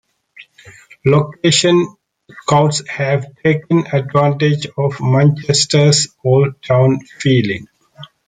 Location 1.05 1.95
scouts 2.27 2.81
have 2.89 3.27
taken 3.43 3.85
advantage 3.93 4.65
of 4.75 4.99
Manchester's 4.99 6.07
"old 6.25 6.59
town" 6.63 7.01
feeling. 7.19 7.67